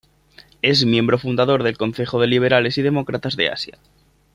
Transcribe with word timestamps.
Es 0.63 0.83
miembro 0.83 1.19
fundador 1.19 1.61
del 1.61 1.77
Concejo 1.77 2.19
de 2.19 2.25
Liberales 2.25 2.75
y 2.79 2.81
Demócratas 2.81 3.35
de 3.35 3.51
Asia. 3.51 3.77